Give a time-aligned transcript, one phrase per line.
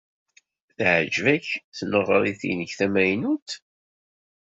[0.75, 1.47] Teɛjeb-ak
[1.77, 3.49] tneɣrit-nnek tamaynut?